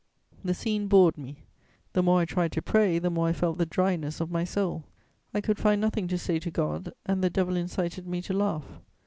[0.43, 1.43] The scene bored me;
[1.93, 4.83] the more I tried to pray, the more I felt the dryness of my soul.
[5.31, 8.79] I could find nothing to say to God, and the devil incited me to laugh.